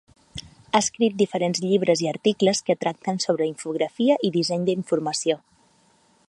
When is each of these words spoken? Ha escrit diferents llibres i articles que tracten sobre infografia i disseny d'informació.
Ha 0.43 0.79
escrit 0.85 1.19
diferents 1.19 1.59
llibres 1.65 2.01
i 2.05 2.09
articles 2.13 2.63
que 2.69 2.77
tracten 2.85 3.21
sobre 3.27 3.49
infografia 3.51 4.17
i 4.31 4.33
disseny 4.39 4.65
d'informació. 4.71 5.39